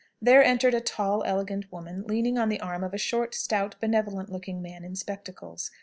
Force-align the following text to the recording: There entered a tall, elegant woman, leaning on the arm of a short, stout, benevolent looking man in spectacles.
There 0.19 0.43
entered 0.43 0.73
a 0.73 0.81
tall, 0.81 1.21
elegant 1.25 1.71
woman, 1.71 2.05
leaning 2.07 2.35
on 2.39 2.49
the 2.49 2.59
arm 2.59 2.83
of 2.83 2.91
a 2.91 2.97
short, 2.97 3.35
stout, 3.35 3.75
benevolent 3.79 4.31
looking 4.31 4.59
man 4.59 4.83
in 4.83 4.95
spectacles. 4.95 5.69